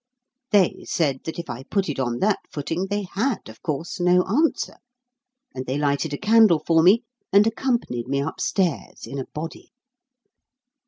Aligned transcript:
They 0.49 0.83
said 0.89 1.25
that 1.25 1.37
if 1.37 1.47
I 1.47 1.61
put 1.61 1.87
it 1.87 1.99
on 1.99 2.17
that 2.21 2.39
footing, 2.51 2.87
they 2.87 3.03
had, 3.03 3.47
of 3.47 3.61
course, 3.61 3.99
no 3.99 4.23
answer; 4.23 4.77
and 5.53 5.67
they 5.67 5.77
lighted 5.77 6.11
a 6.11 6.17
candle 6.17 6.57
for 6.65 6.81
me, 6.81 7.03
and 7.31 7.45
accompanied 7.45 8.07
me 8.07 8.19
upstairs 8.19 9.05
in 9.05 9.19
a 9.19 9.25
body. 9.31 9.73